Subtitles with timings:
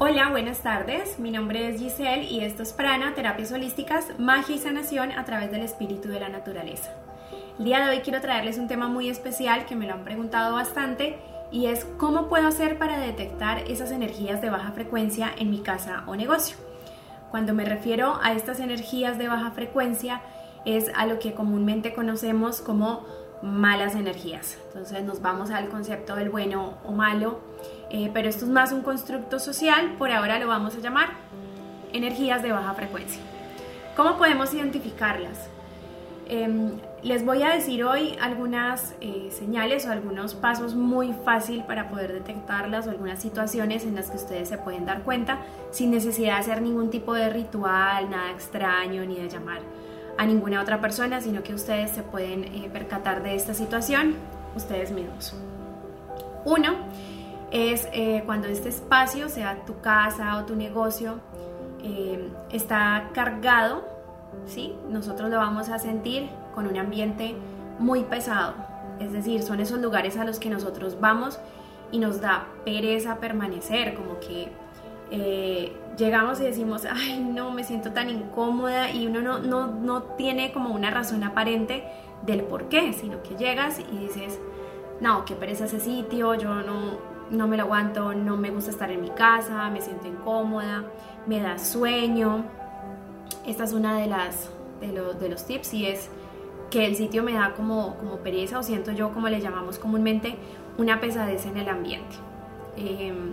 [0.00, 1.18] Hola, buenas tardes.
[1.18, 5.50] Mi nombre es Giselle y esto es Prana, Terapias Holísticas, Magia y Sanación a través
[5.50, 6.92] del Espíritu de la Naturaleza.
[7.58, 10.54] El día de hoy quiero traerles un tema muy especial que me lo han preguntado
[10.54, 11.18] bastante
[11.50, 16.04] y es cómo puedo hacer para detectar esas energías de baja frecuencia en mi casa
[16.06, 16.56] o negocio.
[17.32, 20.22] Cuando me refiero a estas energías de baja frecuencia
[20.64, 23.04] es a lo que comúnmente conocemos como
[23.42, 24.58] malas energías.
[24.68, 27.40] Entonces nos vamos al concepto del bueno o malo,
[27.90, 31.08] eh, pero esto es más un constructo social, por ahora lo vamos a llamar
[31.92, 33.20] energías de baja frecuencia.
[33.96, 35.48] ¿Cómo podemos identificarlas?
[36.30, 41.88] Em, les voy a decir hoy algunas eh, señales o algunos pasos muy fácil para
[41.88, 45.38] poder detectarlas o algunas situaciones en las que ustedes se pueden dar cuenta
[45.70, 49.60] sin necesidad de hacer ningún tipo de ritual, nada extraño ni de llamar
[50.18, 54.14] a ninguna otra persona, sino que ustedes se pueden eh, percatar de esta situación
[54.54, 55.32] ustedes mismos.
[56.44, 56.76] Uno
[57.50, 61.20] es eh, cuando este espacio, sea tu casa o tu negocio,
[61.82, 63.84] eh, está cargado,
[64.46, 64.74] ¿sí?
[64.88, 67.34] nosotros lo vamos a sentir con un ambiente
[67.78, 68.54] muy pesado.
[69.00, 71.38] Es decir, son esos lugares a los que nosotros vamos
[71.92, 74.48] y nos da pereza permanecer, como que
[75.10, 80.02] eh, llegamos y decimos, ay, no, me siento tan incómoda y uno no, no, no
[80.02, 81.84] tiene como una razón aparente
[82.26, 84.38] del por qué, sino que llegas y dices,
[85.00, 86.98] no, qué pereza ese sitio, yo no,
[87.30, 90.84] no me lo aguanto, no me gusta estar en mi casa, me siento incómoda,
[91.26, 92.44] me da sueño.
[93.46, 96.10] Esta es una de las de, de los tips y es
[96.70, 100.36] que el sitio me da como, como pereza o siento yo como le llamamos comúnmente
[100.76, 102.16] una pesadez en el ambiente.
[102.76, 103.32] Em,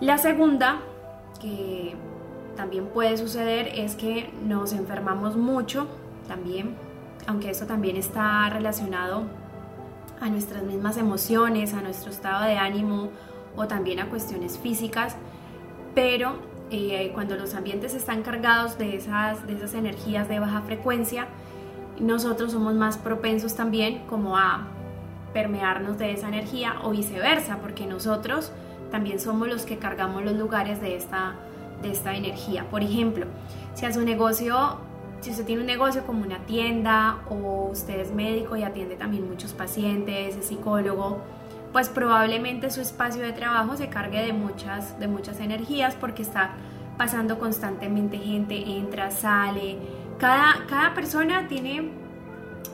[0.00, 0.80] la segunda,
[1.40, 1.96] que
[2.56, 5.86] también puede suceder, es que nos enfermamos mucho
[6.28, 6.76] también,
[7.26, 9.24] aunque eso también está relacionado
[10.20, 13.10] a nuestras mismas emociones, a nuestro estado de ánimo
[13.56, 15.16] o también a cuestiones físicas,
[15.94, 16.36] pero
[16.70, 21.26] eh, cuando los ambientes están cargados de esas, de esas energías de baja frecuencia,
[21.98, 24.66] nosotros somos más propensos también como a
[25.32, 28.52] permearnos de esa energía o viceversa, porque nosotros
[28.90, 31.34] también somos los que cargamos los lugares de esta,
[31.82, 32.64] de esta energía.
[32.70, 33.26] Por ejemplo,
[33.74, 34.78] si a su negocio,
[35.20, 39.28] si usted tiene un negocio como una tienda o usted es médico y atiende también
[39.28, 41.22] muchos pacientes, es psicólogo,
[41.72, 46.52] pues probablemente su espacio de trabajo se cargue de muchas, de muchas energías porque está
[46.96, 49.76] pasando constantemente gente, entra, sale.
[50.18, 51.90] Cada, cada persona tiene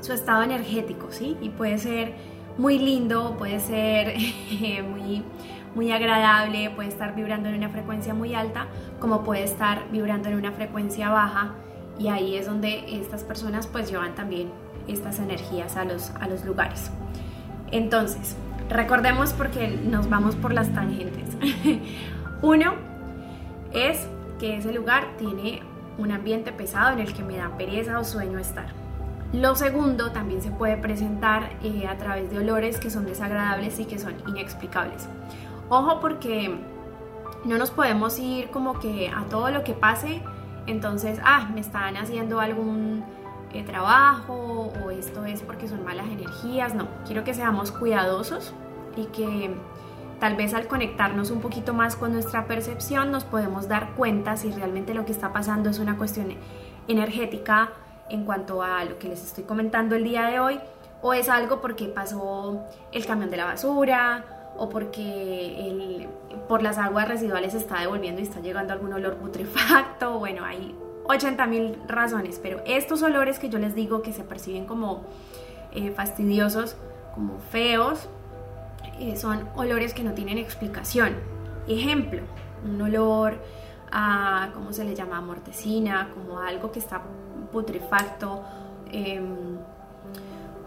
[0.00, 1.36] su estado energético, ¿sí?
[1.40, 2.14] Y puede ser
[2.58, 4.14] muy lindo, puede ser
[4.84, 5.22] muy
[5.72, 8.66] muy agradable, puede estar vibrando en una frecuencia muy alta,
[8.98, 11.54] como puede estar vibrando en una frecuencia baja
[12.00, 14.50] y ahí es donde estas personas pues llevan también
[14.88, 16.90] estas energías a los, a los lugares.
[17.70, 18.36] Entonces,
[18.70, 21.36] recordemos porque nos vamos por las tangentes.
[22.42, 22.72] Uno
[23.72, 25.62] es que ese lugar tiene
[25.98, 28.68] un ambiente pesado en el que me da pereza o sueño estar.
[29.34, 33.84] Lo segundo también se puede presentar eh, a través de olores que son desagradables y
[33.84, 35.06] que son inexplicables.
[35.68, 36.58] Ojo porque
[37.44, 40.22] no nos podemos ir como que a todo lo que pase,
[40.66, 43.04] entonces, ah, me están haciendo algún
[43.52, 46.74] eh, trabajo o esto es porque son malas energías.
[46.74, 48.54] No, quiero que seamos cuidadosos
[48.96, 49.54] y que
[50.20, 54.52] tal vez al conectarnos un poquito más con nuestra percepción nos podemos dar cuenta si
[54.52, 56.34] realmente lo que está pasando es una cuestión
[56.88, 57.70] energética
[58.08, 60.60] en cuanto a lo que les estoy comentando el día de hoy
[61.02, 62.60] o es algo porque pasó
[62.92, 66.08] el camión de la basura o porque
[66.48, 70.74] por las aguas residuales se está devolviendo y está llegando algún olor putrefacto, bueno, hay
[71.04, 75.04] 80 mil razones, pero estos olores que yo les digo que se perciben como
[75.72, 76.76] eh, fastidiosos,
[77.14, 78.08] como feos,
[78.98, 81.14] eh, son olores que no tienen explicación.
[81.66, 82.22] Ejemplo,
[82.64, 83.38] un olor
[83.90, 85.20] a, ¿cómo se le llama?
[85.20, 87.02] Mortecina, como algo que está
[87.50, 88.42] putrefacto.
[88.92, 89.58] Em,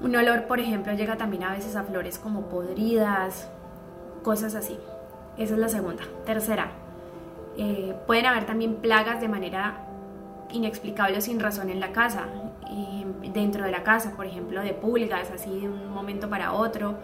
[0.01, 3.49] un olor, por ejemplo, llega también a veces a flores como podridas,
[4.23, 4.77] cosas así.
[5.37, 6.03] Esa es la segunda.
[6.25, 6.71] Tercera,
[7.57, 9.85] eh, pueden haber también plagas de manera
[10.51, 12.25] inexplicable o sin razón en la casa,
[12.69, 16.95] eh, dentro de la casa, por ejemplo, de pulgas, así de un momento para otro,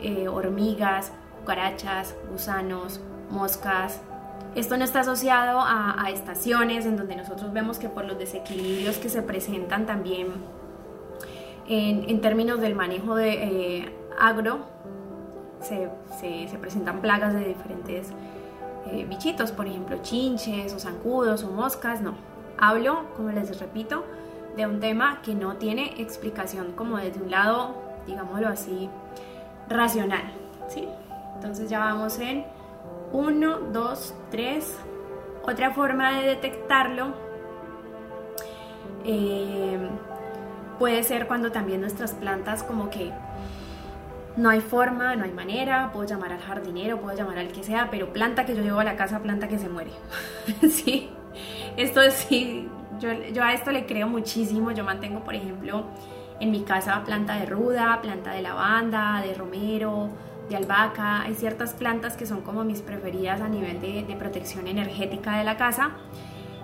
[0.00, 3.00] eh, hormigas, cucarachas, gusanos,
[3.30, 4.00] moscas.
[4.54, 9.08] Esto no está asociado a, estaciones en donde nosotros vemos que por los desequilibrios que
[9.08, 10.26] se presentan también
[11.68, 14.66] en, términos del manejo de agro,
[15.60, 18.08] se, presentan plagas de diferentes
[18.86, 22.14] eh, bichitos, por ejemplo, chinches o zancudos o moscas, no.
[22.58, 24.04] Hablo, como les repito,
[24.56, 27.74] de un tema que no tiene explicación como desde un lado,
[28.06, 28.90] digámoslo así,
[29.68, 30.32] racional,
[30.68, 30.88] ¿sí?
[31.34, 32.44] Entonces ya vamos en
[33.12, 34.76] Uno, dos, tres.
[35.42, 37.14] Otra forma de detectarlo
[39.04, 39.78] eh,
[40.78, 43.10] puede ser cuando también nuestras plantas como que
[44.36, 47.88] no hay forma, no hay manera, puedo llamar al jardinero, puedo llamar al que sea,
[47.90, 49.90] pero planta que yo llevo a la casa, planta que se muere.
[50.70, 51.10] sí,
[51.76, 52.68] esto sí,
[53.00, 55.84] yo, a esto le creo muchísimo, yo mantengo por ejemplo
[56.38, 60.10] en mi casa planta de ruda, planta de lavanda, de romero,
[60.48, 65.38] de albahaca, hay ciertas plantas que son como mis preferidas a nivel de, protección energética
[65.38, 65.92] de la casa.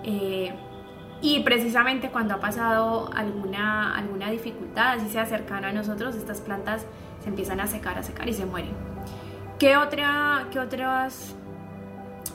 [0.02, 0.52] Eh,
[1.20, 6.86] y precisamente cuando ha pasado alguna, alguna dificultad, así sea cercana a nosotros, estas plantas
[7.26, 8.72] empiezan a secar, a secar y se mueren.
[9.58, 11.34] ¿Qué otra, qué otras,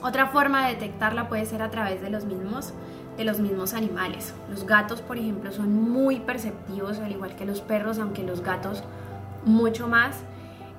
[0.02, 2.74] otra forma de detectarla puede ser a través de los mismos?
[3.18, 4.34] de los mismos animales.
[4.50, 8.84] Los gatos, por ejemplo, son muy perceptivos, al igual que los perros, aunque los gatos
[9.46, 10.16] mucho más.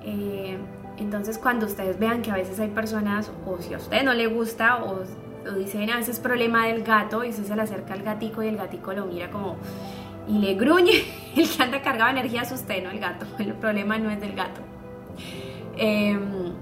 [0.03, 0.57] Eh,
[0.97, 4.27] entonces, cuando ustedes vean que a veces hay personas, o si a usted no le
[4.27, 5.03] gusta, o
[5.45, 8.43] lo dicen, ah, veces es problema del gato, y usted se le acerca al gatico
[8.43, 9.57] y el gatico lo mira como
[10.27, 11.03] y le gruñe.
[11.35, 13.25] El que anda cargado energía es usted, no el gato.
[13.39, 14.61] El problema no es del gato.
[15.77, 16.53] Em,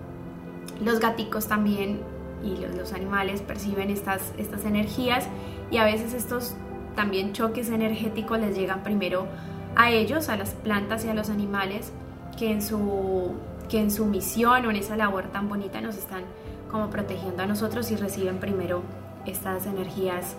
[0.83, 1.99] los gaticos también
[2.43, 5.27] y los, animales perciben estas, estas energías
[5.69, 6.55] y a veces estos
[6.95, 9.27] también choques energéticos les llegan primero
[9.75, 11.91] a ellos, a las plantas y a los animales
[12.37, 13.33] que en su,
[13.69, 16.23] que en su misión o en esa labor tan bonita nos están
[16.71, 18.81] como protegiendo a nosotros y reciben primero
[19.25, 20.35] estas energías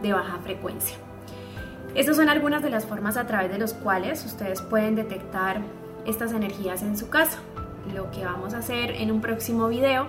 [0.00, 0.96] de baja frecuencia.
[1.94, 5.60] Estas son algunas de las formas a través de las cuales ustedes pueden detectar
[6.06, 7.38] estas energías en su casa.
[7.94, 10.06] Lo que vamos a hacer en un próximo video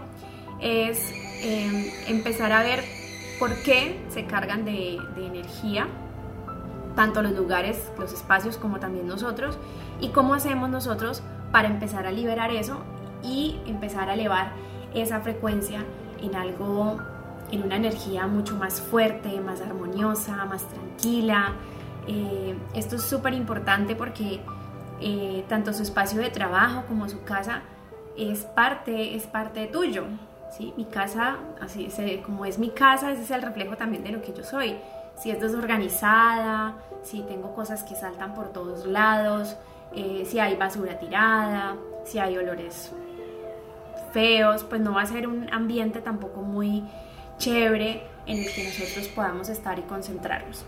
[0.61, 2.83] es em, empezar a ver
[3.37, 5.87] por qué se cargan de, de energía
[6.95, 9.57] tanto los lugares, los espacios como también nosotros
[9.99, 11.21] y cómo hacemos nosotros
[11.51, 12.77] para empezar a liberar eso
[13.23, 14.51] y empezar a elevar
[14.93, 15.83] esa frecuencia
[16.21, 16.99] en algo,
[17.53, 21.53] en una energía mucho más fuerte, más armoniosa, más tranquila.
[22.07, 24.41] Eh, esto es súper importante porque
[24.99, 27.61] eh, tanto su espacio de trabajo como su casa
[28.17, 30.05] es parte, es parte tuyo.
[30.57, 30.73] ¿sí?
[30.77, 31.89] Mi casa, así
[32.25, 34.75] como es mi casa, ese es el reflejo también de lo que yo soy.
[35.15, 36.73] Si es desorganizada,
[37.03, 39.55] si tengo cosas que saltan por todos lados,
[39.93, 42.91] eh, si hay basura tirada, si hay olores
[44.11, 46.83] feos, pues no va a ser un ambiente tampoco muy
[47.43, 50.65] chévere en el que nosotros podamos estar y concentrarnos.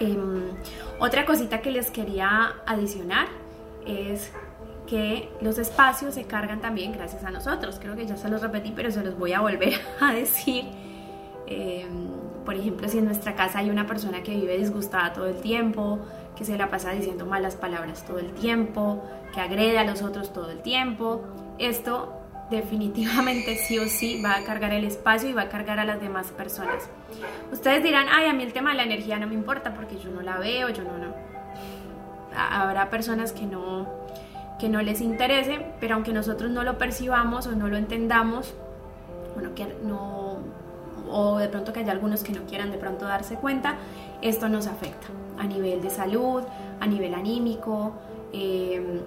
[0.00, 0.52] Em,
[0.98, 3.28] otra cosita que les quería adicionar
[3.86, 4.32] es
[4.86, 7.78] que los espacios se cargan también gracias a nosotros.
[7.80, 10.64] Creo que ya se los repetí, pero se los voy a volver a decir.
[11.46, 12.08] Em,
[12.44, 15.98] por ejemplo, si en nuestra casa hay una persona que vive disgustada todo el tiempo,
[16.36, 19.04] que se la pasa diciendo malas palabras todo el tiempo,
[19.34, 21.22] que agrede a los otros todo el tiempo,
[21.58, 22.19] esto
[22.50, 26.00] definitivamente sí o sí va a cargar el espacio y va a cargar a las
[26.00, 26.88] demás personas.
[27.52, 30.10] Ustedes dirán, ay, a mí el tema de la energía no me importa porque yo
[30.10, 31.14] no la veo, yo no, no.
[32.36, 33.88] Habrá personas que no,
[34.58, 38.54] que no les interese, pero aunque nosotros no lo percibamos o no lo entendamos,
[39.34, 40.38] bueno, que no,
[41.08, 43.76] o de pronto que haya algunos que no quieran de pronto darse cuenta,
[44.22, 45.06] esto nos afecta
[45.38, 46.42] a nivel de salud,
[46.80, 47.94] a nivel anímico,
[48.32, 49.00] eh,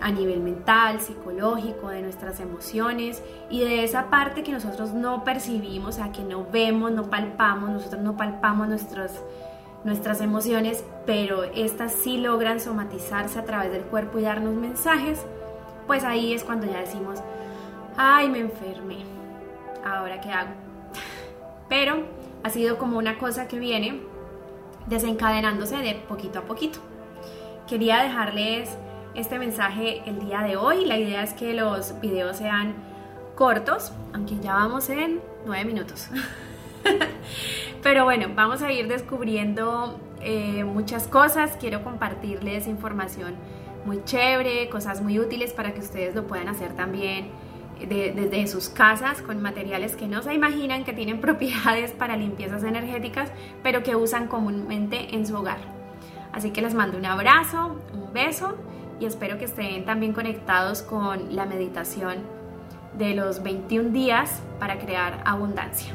[0.00, 5.96] a nivel mental, psicológico, de nuestras emociones y de esa parte que nosotros no percibimos,
[5.96, 9.20] sea, que no vemos, no palpamos, nosotros no palpamos nuestras
[9.84, 15.24] nuestras emociones, pero estas sí logran somatizarse a través del cuerpo y darnos mensajes,
[15.86, 17.20] pues ahí es cuando ya decimos,
[17.96, 18.98] ay, me enfermé,
[19.84, 20.50] ahora qué hago.
[21.68, 22.04] Pero
[22.44, 24.00] ha sido como una cosa que viene
[24.86, 26.78] desencadenándose de poquito a poquito.
[27.68, 28.70] Quería dejarles
[29.14, 30.84] este mensaje el día de hoy.
[30.84, 32.74] La idea es que los videos sean
[33.34, 36.08] cortos, aunque ya vamos en nueve minutos.
[37.82, 41.56] Pero bueno, vamos a ir descubriendo eh, muchas cosas.
[41.58, 43.34] Quiero compartirles información
[43.84, 47.30] muy chévere, cosas muy útiles para que ustedes lo puedan hacer también
[47.88, 53.32] desde sus casas con materiales que no se imaginan que tienen propiedades para limpiezas energéticas,
[53.62, 55.58] pero que usan comúnmente en su hogar.
[56.32, 58.56] Así que les mando un abrazo, un beso
[59.02, 62.18] y espero que estén también conectados con la meditación
[62.96, 65.92] de los 21 días para crear abundancia.